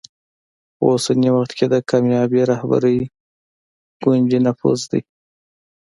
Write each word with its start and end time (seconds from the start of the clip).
په 0.75 0.83
اوسني 0.91 1.29
وخت 1.35 1.51
کې 1.57 1.65
د 1.69 1.75
کامیابې 1.89 2.41
رهبرۍ 2.51 2.99
کونجي 4.01 4.39
نفوذ 4.45 4.79
دی. 4.91 5.01